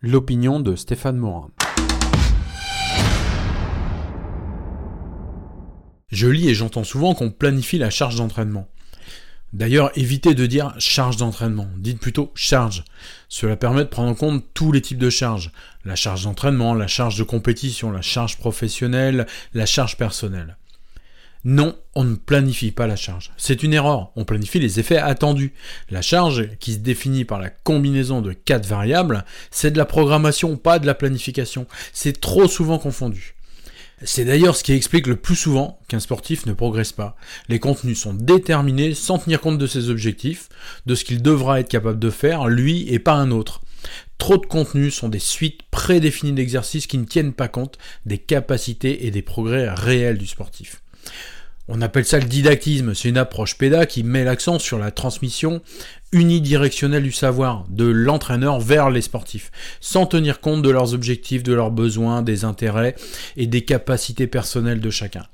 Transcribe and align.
L'opinion 0.00 0.60
de 0.60 0.76
Stéphane 0.76 1.16
Morin. 1.16 1.50
Je 6.12 6.28
lis 6.28 6.48
et 6.48 6.54
j'entends 6.54 6.84
souvent 6.84 7.14
qu'on 7.14 7.32
planifie 7.32 7.78
la 7.78 7.90
charge 7.90 8.14
d'entraînement. 8.14 8.68
D'ailleurs, 9.52 9.90
évitez 9.98 10.34
de 10.34 10.46
dire 10.46 10.74
charge 10.78 11.16
d'entraînement, 11.16 11.68
dites 11.78 11.98
plutôt 11.98 12.30
charge. 12.36 12.84
Cela 13.28 13.56
permet 13.56 13.82
de 13.82 13.88
prendre 13.88 14.10
en 14.10 14.14
compte 14.14 14.44
tous 14.54 14.70
les 14.70 14.82
types 14.82 14.98
de 14.98 15.10
charges. 15.10 15.50
La 15.84 15.96
charge 15.96 16.22
d'entraînement, 16.22 16.74
la 16.74 16.86
charge 16.86 17.18
de 17.18 17.24
compétition, 17.24 17.90
la 17.90 18.02
charge 18.02 18.36
professionnelle, 18.36 19.26
la 19.54 19.66
charge 19.66 19.96
personnelle. 19.96 20.57
Non, 21.50 21.78
on 21.94 22.04
ne 22.04 22.14
planifie 22.14 22.72
pas 22.72 22.86
la 22.86 22.94
charge. 22.94 23.32
C'est 23.38 23.62
une 23.62 23.72
erreur. 23.72 24.10
On 24.16 24.26
planifie 24.26 24.58
les 24.58 24.80
effets 24.80 24.98
attendus. 24.98 25.54
La 25.88 26.02
charge, 26.02 26.50
qui 26.60 26.74
se 26.74 26.78
définit 26.78 27.24
par 27.24 27.40
la 27.40 27.48
combinaison 27.48 28.20
de 28.20 28.34
quatre 28.34 28.66
variables, 28.66 29.24
c'est 29.50 29.70
de 29.70 29.78
la 29.78 29.86
programmation, 29.86 30.58
pas 30.58 30.78
de 30.78 30.84
la 30.84 30.92
planification. 30.92 31.66
C'est 31.94 32.20
trop 32.20 32.48
souvent 32.48 32.78
confondu. 32.78 33.34
C'est 34.02 34.26
d'ailleurs 34.26 34.56
ce 34.56 34.62
qui 34.62 34.74
explique 34.74 35.06
le 35.06 35.16
plus 35.16 35.36
souvent 35.36 35.80
qu'un 35.88 36.00
sportif 36.00 36.44
ne 36.44 36.52
progresse 36.52 36.92
pas. 36.92 37.16
Les 37.48 37.58
contenus 37.58 37.98
sont 37.98 38.12
déterminés 38.12 38.92
sans 38.92 39.16
tenir 39.16 39.40
compte 39.40 39.56
de 39.56 39.66
ses 39.66 39.88
objectifs, 39.88 40.50
de 40.84 40.94
ce 40.94 41.02
qu'il 41.02 41.22
devra 41.22 41.60
être 41.60 41.70
capable 41.70 41.98
de 41.98 42.10
faire, 42.10 42.46
lui 42.48 42.92
et 42.92 42.98
pas 42.98 43.14
un 43.14 43.30
autre. 43.30 43.62
Trop 44.18 44.36
de 44.36 44.44
contenus 44.44 44.94
sont 44.94 45.08
des 45.08 45.18
suites 45.18 45.62
prédéfinies 45.70 46.34
d'exercices 46.34 46.86
qui 46.86 46.98
ne 46.98 47.06
tiennent 47.06 47.32
pas 47.32 47.48
compte 47.48 47.78
des 48.04 48.18
capacités 48.18 49.06
et 49.06 49.10
des 49.10 49.22
progrès 49.22 49.70
réels 49.70 50.18
du 50.18 50.26
sportif. 50.26 50.82
On 51.70 51.82
appelle 51.82 52.06
ça 52.06 52.18
le 52.18 52.24
didactisme, 52.24 52.94
c'est 52.94 53.10
une 53.10 53.18
approche 53.18 53.58
péda 53.58 53.84
qui 53.84 54.02
met 54.02 54.24
l'accent 54.24 54.58
sur 54.58 54.78
la 54.78 54.90
transmission 54.90 55.60
unidirectionnelle 56.12 57.02
du 57.02 57.12
savoir 57.12 57.66
de 57.68 57.84
l'entraîneur 57.84 58.58
vers 58.58 58.88
les 58.88 59.02
sportifs, 59.02 59.50
sans 59.78 60.06
tenir 60.06 60.40
compte 60.40 60.62
de 60.62 60.70
leurs 60.70 60.94
objectifs, 60.94 61.42
de 61.42 61.52
leurs 61.52 61.70
besoins, 61.70 62.22
des 62.22 62.44
intérêts 62.44 62.96
et 63.36 63.46
des 63.46 63.66
capacités 63.66 64.26
personnelles 64.26 64.80
de 64.80 64.88
chacun. 64.88 65.26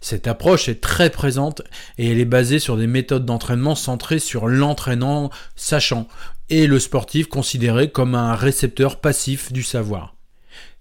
Cette 0.00 0.26
approche 0.26 0.70
est 0.70 0.80
très 0.80 1.10
présente 1.10 1.60
et 1.98 2.10
elle 2.10 2.18
est 2.18 2.24
basée 2.24 2.58
sur 2.58 2.78
des 2.78 2.86
méthodes 2.86 3.26
d'entraînement 3.26 3.74
centrées 3.74 4.20
sur 4.20 4.48
l'entraînant 4.48 5.28
sachant 5.54 6.08
et 6.48 6.66
le 6.66 6.78
sportif 6.78 7.28
considéré 7.28 7.90
comme 7.90 8.14
un 8.14 8.34
récepteur 8.34 9.00
passif 9.00 9.52
du 9.52 9.62
savoir. 9.62 10.13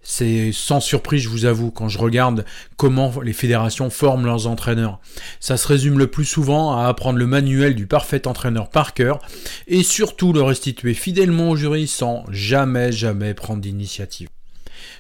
C'est 0.06 0.52
sans 0.52 0.82
surprise, 0.82 1.24
je 1.24 1.30
vous 1.30 1.46
avoue, 1.46 1.72
quand 1.72 1.88
je 1.88 1.98
regarde 1.98 2.44
comment 2.76 3.14
les 3.22 3.32
fédérations 3.32 3.90
forment 3.90 4.26
leurs 4.26 4.48
entraîneurs. 4.48 5.00
Ça 5.40 5.56
se 5.56 5.66
résume 5.66 5.98
le 5.98 6.08
plus 6.08 6.26
souvent 6.26 6.78
à 6.78 6.88
apprendre 6.88 7.18
le 7.18 7.26
manuel 7.26 7.74
du 7.74 7.88
parfait 7.88 8.28
entraîneur 8.28 8.70
par 8.70 8.94
cœur 8.94 9.20
et 9.68 9.82
surtout 9.82 10.34
le 10.34 10.42
restituer 10.42 10.94
fidèlement 10.94 11.52
au 11.52 11.56
jury 11.56 11.88
sans 11.88 12.26
jamais, 12.30 12.92
jamais 12.92 13.34
prendre 13.34 13.62
d'initiative. 13.62 14.28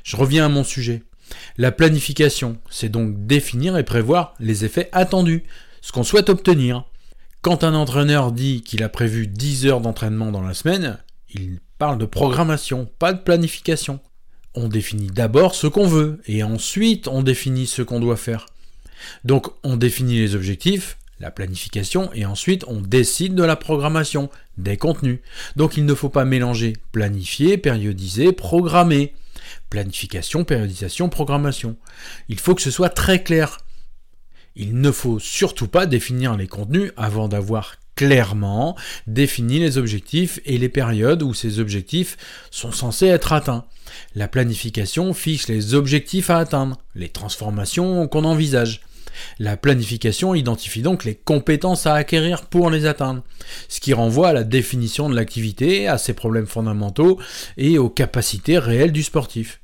Je 0.04 0.16
reviens 0.16 0.46
à 0.46 0.50
mon 0.50 0.64
sujet. 0.64 1.04
La 1.58 1.74
planification, 1.74 2.58
c'est 2.70 2.90
donc 2.90 3.26
définir 3.28 3.78
et 3.78 3.84
prévoir 3.84 4.36
les 4.40 4.64
effets 4.64 4.90
attendus, 4.94 5.44
ce 5.82 5.92
qu'on 5.92 6.04
souhaite 6.04 6.30
obtenir. 6.30 6.86
Quand 7.42 7.66
un 7.66 7.74
entraîneur 7.74 8.32
dit 8.32 8.62
qu'il 8.62 8.84
a 8.84 8.90
prévu 8.90 9.28
10 9.28 9.66
heures 9.66 9.82
d'entraînement 9.82 10.32
dans 10.32 10.42
la 10.42 10.54
semaine, 10.54 11.00
il 11.30 11.60
parle 11.78 11.98
de 11.98 12.06
programmation, 12.06 12.90
pas 13.00 13.12
de 13.12 13.22
planification 13.22 14.00
on 14.56 14.68
définit 14.68 15.08
d'abord 15.08 15.56
ce 15.56 15.68
qu'on 15.68 15.88
veut 15.88 16.22
et 16.28 16.44
ensuite 16.44 17.08
on 17.08 17.22
définit 17.22 17.68
ce 17.68 17.82
qu'on 17.82 18.00
doit 18.00 18.18
faire. 18.18 18.48
Donc 19.24 19.48
on 19.64 19.76
définit 19.78 20.20
les 20.20 20.36
objectifs, 20.36 20.98
la 21.20 21.32
planification 21.32 22.12
et 22.14 22.26
ensuite 22.26 22.66
on 22.68 22.82
décide 22.82 23.36
de 23.36 23.44
la 23.44 23.56
programmation, 23.56 24.30
des 24.58 24.78
contenus. 24.78 25.20
Donc 25.56 25.78
il 25.78 25.86
ne 25.86 25.96
faut 25.96 26.10
pas 26.10 26.26
mélanger 26.26 26.74
planifier, 26.92 27.58
périodiser, 27.58 28.32
programmer. 28.32 29.14
Planification, 29.70 30.44
périodisation, 30.44 31.10
programmation. 31.10 31.76
Il 32.30 32.40
faut 32.40 32.56
que 32.56 32.62
ce 32.62 32.72
soit 32.72 32.90
très 32.90 33.24
clair. 33.24 33.60
Il 34.56 34.80
ne 34.80 34.92
faut 34.92 35.20
surtout 35.20 35.68
pas 35.68 35.86
définir 35.86 36.38
les 36.38 36.48
contenus 36.48 36.92
avant 36.96 37.28
d'avoir 37.28 37.76
clairement 37.96 38.76
défini 39.08 39.60
les 39.60 39.78
objectifs 39.78 40.40
et 40.46 40.58
les 40.58 40.70
périodes 40.70 41.24
où 41.24 41.34
ces 41.34 41.60
objectifs 41.60 42.18
sont 42.52 42.72
censés 42.72 43.08
être 43.08 43.34
atteints. 43.34 43.66
La 44.16 44.28
planification 44.28 45.14
fixe 45.14 45.48
les 45.48 45.74
objectifs 45.74 46.30
à 46.30 46.40
atteindre, 46.40 46.78
les 46.96 47.10
transformations 47.10 48.08
qu'on 48.08 48.26
envisage. 48.26 48.82
La 49.40 49.58
planification 49.58 50.34
identifie 50.34 50.82
donc 50.82 51.04
les 51.04 51.16
compétences 51.16 51.86
à 51.86 51.94
acquérir 51.94 52.46
pour 52.46 52.70
les 52.70 52.86
atteindre, 52.86 53.24
ce 53.70 53.80
qui 53.80 53.94
renvoie 53.94 54.30
à 54.30 54.34
la 54.34 54.44
définition 54.44 55.10
de 55.10 55.16
l'activité, 55.16 55.88
à 55.88 55.98
ses 55.98 56.14
problèmes 56.14 56.48
fondamentaux 56.48 57.20
et 57.58 57.78
aux 57.78 57.90
capacités 57.90 58.58
réelles 58.58 58.92
du 58.92 59.04
sportif. 59.04 59.60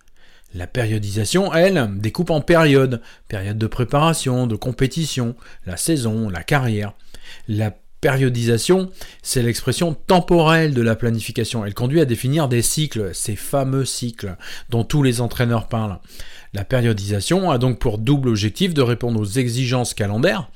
La 0.56 0.66
périodisation, 0.66 1.54
elle, 1.54 1.90
découpe 1.98 2.32
en 2.32 2.42
périodes, 2.42 3.02
périodes 3.28 3.60
de 3.60 3.68
préparation, 3.68 4.48
de 4.48 4.56
compétition, 4.56 5.36
la 5.66 5.78
saison, 5.78 6.28
la 6.30 6.42
carrière. 6.42 6.94
Périodisation, 8.02 8.90
c'est 9.22 9.44
l'expression 9.44 9.94
temporelle 9.94 10.74
de 10.74 10.82
la 10.82 10.96
planification. 10.96 11.66
Elle 11.66 11.74
conduit 11.74 12.00
à 12.00 12.06
définir 12.06 12.48
des 12.48 12.62
cycles, 12.62 13.10
ces 13.14 13.36
fameux 13.36 13.84
cycles 13.84 14.38
dont 14.70 14.86
tous 14.86 15.04
les 15.04 15.20
entraîneurs 15.20 15.68
parlent. 15.68 16.00
La 16.54 16.64
périodisation 16.64 17.52
a 17.52 17.58
donc 17.58 17.78
pour 17.78 17.98
double 17.98 18.30
objectif 18.30 18.74
de 18.74 18.82
répondre 18.82 19.20
aux 19.20 19.26
exigences 19.26 19.94
calendaires 19.94 20.50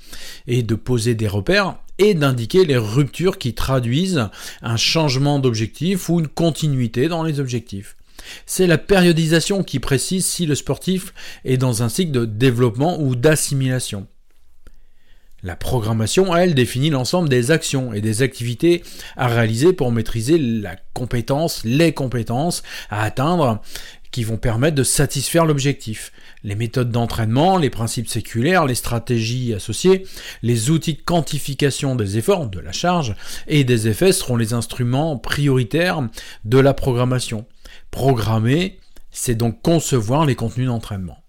et 0.48 0.64
de 0.64 0.76
poser 0.76 1.16
des 1.16 1.28
repères 1.28 1.76
et 2.00 2.14
d'indiquer 2.14 2.64
les 2.64 2.78
ruptures 2.78 3.38
qui 3.38 3.53
traduisent 3.53 4.30
un 4.62 4.78
changement 4.78 5.40
d'objectif 5.40 6.08
ou 6.08 6.22
une 6.22 6.30
continuité 6.30 7.09
dans 7.09 7.24
les 7.24 7.42
objectifs. 7.42 7.98
C'est 8.46 8.68
la 8.68 8.78
périodisation 8.78 9.64
qui 9.64 9.80
précise 9.80 10.26
si 10.26 10.46
le 10.46 10.56
sportif 10.56 11.14
est 11.44 11.58
dans 11.58 11.84
un 11.84 11.90
cycle 11.90 12.12
de 12.12 12.26
développement 12.26 13.02
ou 13.02 13.16
d'assimilation. 13.16 14.08
La 15.44 15.58
programmation, 15.58 16.34
elle, 16.34 16.56
définit 16.56 16.90
l'ensemble 16.90 17.28
des 17.28 17.52
actions 17.52 17.92
et 17.92 18.00
des 18.00 18.22
activités 18.22 18.81
à 19.18 19.28
réaliser 19.28 19.74
pour 19.74 19.92
maîtriser 19.92 20.38
la 20.38 20.78
compétence, 20.94 21.66
les 21.66 21.94
compétences 21.94 22.64
à 22.90 23.04
atteindre 23.04 23.62
qui 24.12 24.24
vont 24.24 24.38
permettre 24.38 24.76
de 24.76 24.84
satisfaire 24.84 25.46
l'objectif. 25.46 26.14
Les 26.46 26.56
méthodes 26.56 26.92
d'entraînement, 26.92 27.58
les 27.58 27.70
principes 27.70 28.08
séculaires, 28.08 28.66
les 28.66 28.76
stratégies 28.76 29.53
associées, 29.53 30.06
les 30.44 30.70
outils 30.70 30.94
de 30.94 31.02
quantification 31.02 31.96
des 31.96 32.18
efforts, 32.18 32.48
de 32.48 32.59
la 32.59 32.72
charge 32.72 33.14
et 33.48 33.66
des 33.66 33.90
effets 33.90 34.14
seront 34.14 34.38
les 34.38 34.53
instruments 34.53 35.18
prioritaires 35.18 36.08
de 36.46 36.58
la 36.59 36.74
programmation. 36.74 37.46
Programmer, 37.92 38.80
c'est 39.12 39.36
donc 39.36 39.62
concevoir 39.62 40.26
les 40.26 40.36
contenus 40.36 40.68
d'entraînement. 40.68 41.22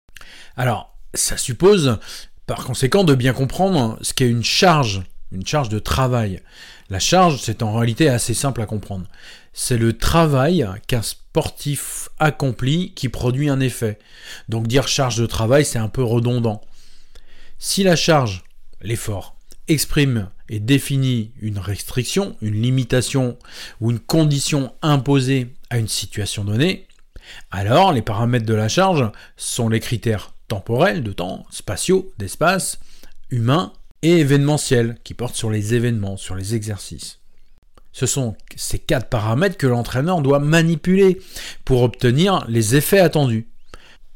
Alors, 0.57 0.97
ça 1.15 1.37
suppose 1.37 1.99
par 2.47 2.65
conséquent 2.65 3.05
de 3.05 3.15
bien 3.15 3.33
comprendre 3.33 3.99
ce 4.03 4.13
qu'est 4.13 4.29
une 4.29 4.45
charge, 4.45 5.03
une 5.33 5.47
charge 5.47 5.69
de 5.69 5.79
travail. 5.79 6.41
La 6.91 6.99
charge, 6.99 7.41
c'est 7.41 7.63
en 7.63 7.75
réalité 7.75 8.09
assez 8.09 8.35
simple 8.35 8.61
à 8.61 8.67
comprendre. 8.67 9.07
C'est 9.53 9.79
le 9.79 9.97
travail 9.97 10.67
qu'un 10.87 11.03
sportif 11.03 12.09
accomplit 12.19 12.93
qui 12.95 13.09
produit 13.09 13.49
un 13.49 13.61
effet. 13.61 13.99
Donc 14.49 14.67
dire 14.67 14.89
charge 14.89 15.17
de 15.17 15.27
travail, 15.27 15.65
c'est 15.65 15.79
un 15.79 15.89
peu 15.89 16.03
redondant. 16.03 16.61
Si 17.59 17.83
la 17.83 17.97
charge, 17.97 18.45
l'effort, 18.83 19.37
exprime 19.69 20.29
et 20.49 20.61
définit 20.61 21.33
une 21.41 21.59
restriction, 21.59 22.37
une 22.43 22.61
limitation 22.61 23.39
ou 23.81 23.91
une 23.91 24.01
condition 24.01 24.75
imposée 24.83 25.55
à 25.71 25.79
une 25.79 25.89
situation 25.89 26.45
donnée, 26.45 26.87
alors 27.51 27.93
les 27.93 28.03
paramètres 28.03 28.45
de 28.45 28.55
la 28.55 28.69
charge 28.69 29.11
sont 29.37 29.71
les 29.71 29.81
critères 29.81 30.34
temporels, 30.55 31.03
de 31.03 31.13
temps, 31.13 31.45
spatiaux, 31.51 32.13
d'espace, 32.19 32.79
humains 33.31 33.73
et 34.03 34.19
événementiels, 34.19 34.99
qui 35.03 35.15
portent 35.15 35.35
sur 35.35 35.51
les 35.51 35.75
événements, 35.75 36.17
sur 36.17 36.37
les 36.37 36.55
exercices. 36.55 37.19
Ce 37.93 38.07
sont 38.07 38.37
ces 38.57 38.79
quatre 38.79 39.09
paramètres 39.09 39.57
que 39.57 39.67
l'entraîneur 39.67 40.21
doit 40.21 40.39
manipuler 40.39 41.21
pour 41.65 41.83
obtenir 41.83 42.45
les 42.49 42.77
effets 42.77 43.01
attendus. 43.01 43.49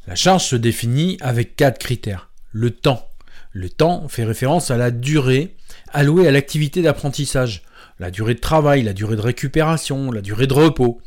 La 0.07 0.15
charge 0.15 0.45
se 0.45 0.57
définit 0.57 1.17
avec 1.21 1.57
quatre 1.57 1.79
critères. 1.79 2.31
Le 2.53 2.71
temps. 2.71 3.09
Le 3.53 3.69
temps 3.69 4.09
fait 4.09 4.25
référence 4.25 4.71
à 4.71 4.77
la 4.77 4.91
durée 4.91 5.57
allouée 5.93 6.29
à 6.29 6.31
l'activité 6.31 6.83
d'apprentissage, 6.83 7.63
la 7.99 8.11
durée 8.11 8.35
de 8.35 8.41
travail, 8.41 8.83
la 8.83 8.93
durée 8.93 9.17
de 9.17 9.21
récupération, 9.21 10.11
la 10.13 10.21
durée 10.21 10.47
de 10.47 10.55
repos, 10.55 11.01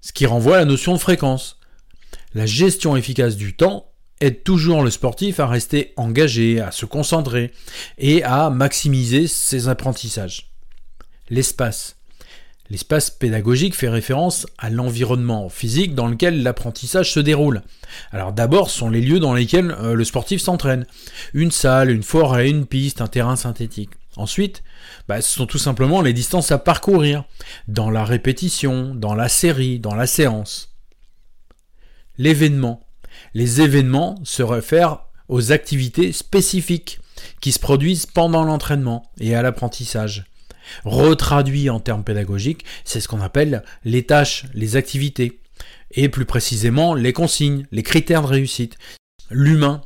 ce 0.00 0.12
qui 0.12 0.26
renvoie 0.26 0.56
à 0.56 0.60
la 0.60 0.64
notion 0.64 0.94
de 0.94 0.98
fréquence. 0.98 1.58
La 2.34 2.46
gestion 2.46 2.96
efficace 2.96 3.36
du 3.36 3.54
temps 3.54 3.93
aide 4.24 4.42
toujours 4.42 4.82
le 4.82 4.90
sportif 4.90 5.40
à 5.40 5.46
rester 5.46 5.92
engagé, 5.96 6.60
à 6.60 6.70
se 6.70 6.86
concentrer 6.86 7.52
et 7.98 8.22
à 8.22 8.50
maximiser 8.50 9.26
ses 9.26 9.68
apprentissages. 9.68 10.50
L'espace. 11.30 11.96
L'espace 12.70 13.10
pédagogique 13.10 13.74
fait 13.74 13.90
référence 13.90 14.46
à 14.56 14.70
l'environnement 14.70 15.50
physique 15.50 15.94
dans 15.94 16.06
lequel 16.06 16.42
l'apprentissage 16.42 17.12
se 17.12 17.20
déroule. 17.20 17.62
Alors 18.10 18.32
d'abord 18.32 18.70
sont 18.70 18.88
les 18.88 19.02
lieux 19.02 19.20
dans 19.20 19.34
lesquels 19.34 19.70
euh, 19.72 19.94
le 19.94 20.04
sportif 20.04 20.40
s'entraîne. 20.40 20.86
Une 21.34 21.50
salle, 21.50 21.90
une 21.90 22.02
forêt, 22.02 22.48
une 22.48 22.64
piste, 22.64 23.02
un 23.02 23.06
terrain 23.06 23.36
synthétique. 23.36 23.90
Ensuite, 24.16 24.62
bah, 25.08 25.20
ce 25.20 25.34
sont 25.34 25.46
tout 25.46 25.58
simplement 25.58 26.00
les 26.00 26.12
distances 26.12 26.52
à 26.52 26.58
parcourir, 26.58 27.24
dans 27.68 27.90
la 27.90 28.04
répétition, 28.04 28.94
dans 28.94 29.14
la 29.14 29.28
série, 29.28 29.78
dans 29.78 29.94
la 29.94 30.06
séance. 30.06 30.74
L'événement. 32.16 32.83
Les 33.34 33.60
événements 33.60 34.16
se 34.24 34.42
réfèrent 34.42 35.00
aux 35.28 35.52
activités 35.52 36.12
spécifiques 36.12 37.00
qui 37.40 37.52
se 37.52 37.58
produisent 37.58 38.06
pendant 38.06 38.44
l'entraînement 38.44 39.10
et 39.18 39.34
à 39.34 39.42
l'apprentissage. 39.42 40.24
Retraduit 40.84 41.70
en 41.70 41.80
termes 41.80 42.04
pédagogiques, 42.04 42.64
c'est 42.84 43.00
ce 43.00 43.08
qu'on 43.08 43.20
appelle 43.20 43.62
les 43.84 44.04
tâches, 44.04 44.46
les 44.54 44.76
activités, 44.76 45.40
et 45.92 46.08
plus 46.08 46.24
précisément 46.24 46.94
les 46.94 47.12
consignes, 47.12 47.66
les 47.70 47.82
critères 47.82 48.22
de 48.22 48.26
réussite. 48.26 48.76
L'humain 49.30 49.82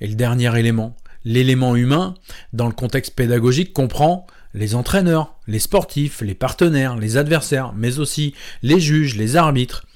est 0.00 0.08
le 0.08 0.14
dernier 0.14 0.56
élément. 0.58 0.96
L'élément 1.24 1.74
humain, 1.74 2.14
dans 2.52 2.66
le 2.66 2.74
contexte 2.74 3.14
pédagogique, 3.14 3.72
comprend 3.72 4.26
les 4.52 4.74
entraîneurs, 4.74 5.36
les 5.46 5.58
sportifs, 5.58 6.20
les 6.20 6.34
partenaires, 6.34 6.96
les 6.96 7.16
adversaires, 7.16 7.72
mais 7.74 7.98
aussi 7.98 8.34
les 8.62 8.78
juges, 8.78 9.16
les 9.16 9.36
arbitres, 9.36 9.86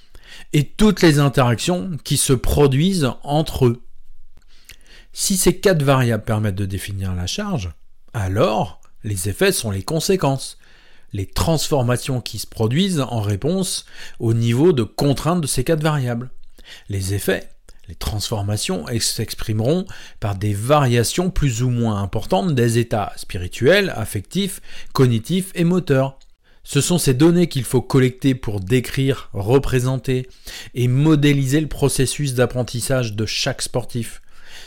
et 0.53 0.65
toutes 0.65 1.03
les 1.03 1.19
interactions 1.19 1.97
qui 2.05 2.17
se 2.17 2.33
produisent 2.33 3.11
entre 3.23 3.67
eux. 3.67 3.83
Si 5.13 5.37
ces 5.37 5.59
quatre 5.59 5.83
variables 5.83 6.25
permettent 6.25 6.55
de 6.55 6.67
définir 6.67 7.15
la 7.15 7.27
charge, 7.27 7.71
alors 8.15 8.81
les 9.05 9.29
effets 9.29 9.53
sont 9.53 9.71
les 9.71 9.83
conséquences, 9.83 10.59
les 11.13 11.27
transformations 11.27 12.21
qui 12.21 12.39
se 12.39 12.47
produisent 12.47 13.01
en 13.01 13.21
réponse 13.21 13.87
au 14.19 14.35
niveau 14.35 14.73
de 14.73 14.83
contrainte 14.83 15.41
de 15.41 15.47
ces 15.47 15.65
quatre 15.65 15.83
variables. 15.83 16.31
Les 16.89 17.15
effets, 17.15 17.49
les 17.89 17.95
transformations 17.95 18.85
s'exprimeront 19.01 19.87
par 20.21 20.35
des 20.35 20.53
variations 20.53 21.31
plus 21.31 21.63
ou 21.63 21.71
moins 21.71 22.03
importantes 22.03 22.55
des 22.55 22.79
états 22.79 23.13
spirituels, 23.17 23.93
affectifs, 23.97 24.61
cognitifs 24.93 25.51
et 25.55 25.65
moteurs. 25.65 26.19
Ce 26.71 26.83
sont 26.83 26.99
ces 26.99 27.15
données 27.15 27.49
qu'il 27.49 27.65
faut 27.65 27.81
collecter 27.81 28.35
pour 28.35 28.61
décrire, 28.61 29.31
représenter 29.33 30.29
et 30.75 30.87
modéliser 30.87 31.63
le 31.63 31.67
processus 31.67 32.35
d'apprentissage 32.35 33.15
de 33.15 33.25
chaque 33.25 33.63
sportif 33.63 34.21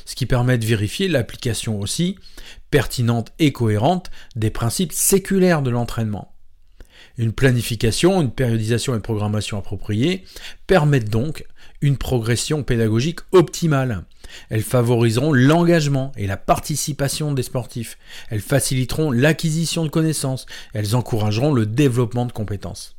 ce 0.06 0.16
qui 0.16 0.26
permet 0.26 0.58
de 0.58 0.66
vérifier 0.66 1.08
l'application 1.08 1.80
aussi 1.80 2.18
pertinente 2.72 3.32
et 3.38 3.52
cohérente 3.52 4.10
des 4.36 4.50
principes 4.50 4.94
séculaires 4.94 5.62
de 5.62 5.70
l'entraînement. 5.70 6.34
Une 7.20 7.34
planification, 7.34 8.20
une 8.20 8.32
périodisation 8.32 8.94
et 8.94 8.96
une 8.96 9.04
programmation 9.04 9.60
appropriées 9.60 10.24
permettent 10.66 11.10
donc 11.10 11.46
une 11.82 11.98
progression 11.98 12.64
pédagogique 12.64 13.20
optimale. 13.32 14.06
Elles 14.50 14.64
favoriseront 14.64 15.34
l'engagement 15.34 16.12
et 16.18 16.28
la 16.28 16.38
participation 16.38 17.34
des 17.34 17.44
sportifs. 17.44 17.98
Elles 18.30 18.42
faciliteront 18.42 19.12
l'acquisition 19.12 19.84
de 19.84 19.90
connaissances. 19.90 20.46
Elles 20.74 20.96
encourageront 20.96 21.54
le 21.54 21.66
développement 21.66 22.26
de 22.26 22.32
compétences. 22.32 22.96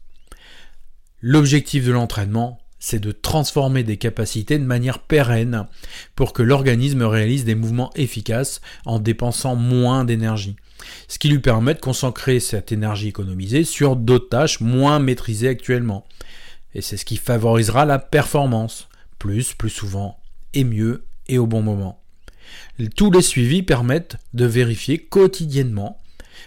L'objectif 1.20 1.84
de 1.84 1.92
l'entraînement, 1.92 2.58
c'est 2.80 2.98
de 2.98 3.12
transformer 3.12 3.84
des 3.84 3.96
capacités 3.96 4.58
de 4.58 4.64
manière 4.64 4.98
pérenne 4.98 5.68
pour 6.16 6.32
que 6.32 6.42
l'organisme 6.42 7.02
réalise 7.02 7.44
des 7.44 7.54
mouvements 7.54 7.92
efficaces 7.94 8.60
en 8.86 8.98
dépensant 8.98 9.54
moins 9.54 10.04
d'énergie. 10.04 10.56
Ce 11.06 11.20
qui 11.20 11.28
lui 11.28 11.38
permet 11.38 11.74
de 11.74 11.80
concentrer 11.80 12.40
cette 12.40 12.72
énergie 12.72 13.08
économisée 13.08 13.62
sur 13.62 13.94
d'autres 13.94 14.30
tâches 14.30 14.60
moins 14.60 14.98
maîtrisées 14.98 15.48
actuellement. 15.48 16.04
Et 16.74 16.82
c'est 16.82 16.96
ce 16.96 17.04
qui 17.04 17.18
favorisera 17.18 17.84
la 17.84 18.00
performance, 18.00 18.88
plus, 19.20 19.54
plus 19.54 19.70
souvent, 19.70 20.18
et 20.52 20.64
mieux, 20.64 21.04
et 21.28 21.38
au 21.38 21.46
bon 21.46 21.62
moment. 21.62 22.00
Tous 22.96 23.10
les 23.10 23.22
suivis 23.22 23.62
permettent 23.62 24.16
de 24.34 24.44
vérifier 24.44 24.98
quotidiennement 24.98 25.98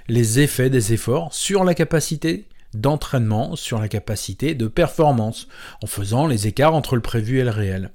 les 0.08 0.40
effets 0.40 0.70
des 0.70 0.94
efforts 0.94 1.34
sur 1.34 1.64
la 1.64 1.74
capacité 1.74 2.48
d'entraînement 2.76 3.56
sur 3.56 3.80
la 3.80 3.88
capacité 3.88 4.54
de 4.54 4.68
performance, 4.68 5.48
en 5.82 5.88
faisant 5.88 6.28
les 6.28 6.48
écarts 6.48 6.76
entre 6.76 6.96
le 6.96 7.02
prévu 7.02 7.40
et 7.40 7.44
le 7.44 7.50
réel, 7.50 7.92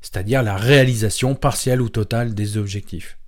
c'est-à-dire 0.00 0.42
la 0.42 0.56
réalisation 0.56 1.34
partielle 1.34 1.82
ou 1.82 1.88
totale 1.88 2.34
des 2.34 2.56
objectifs. 2.56 3.18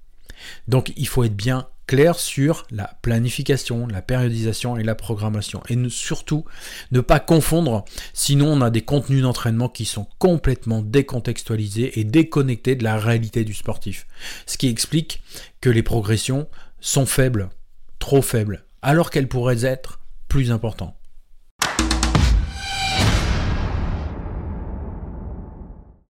Donc 0.68 0.92
il 0.96 1.08
faut 1.08 1.24
être 1.24 1.36
bien 1.36 1.66
clair 1.86 2.18
sur 2.18 2.66
la 2.70 2.96
planification, 3.02 3.86
la 3.86 4.02
périodisation 4.02 4.76
et 4.76 4.82
la 4.82 4.94
programmation. 4.94 5.62
Et 5.68 5.76
surtout, 5.88 6.44
ne 6.90 7.00
pas 7.00 7.20
confondre, 7.20 7.84
sinon 8.12 8.52
on 8.52 8.60
a 8.60 8.70
des 8.70 8.82
contenus 8.82 9.22
d'entraînement 9.22 9.68
qui 9.68 9.84
sont 9.84 10.08
complètement 10.18 10.82
décontextualisés 10.82 11.98
et 12.00 12.04
déconnectés 12.04 12.74
de 12.74 12.84
la 12.84 12.98
réalité 12.98 13.44
du 13.44 13.54
sportif. 13.54 14.06
Ce 14.46 14.58
qui 14.58 14.68
explique 14.68 15.22
que 15.60 15.70
les 15.70 15.82
progressions 15.82 16.48
sont 16.80 17.06
faibles, 17.06 17.50
trop 17.98 18.22
faibles, 18.22 18.64
alors 18.82 19.10
qu'elles 19.10 19.28
pourraient 19.28 19.64
être 19.64 20.00
plus 20.28 20.50
important. 20.50 20.96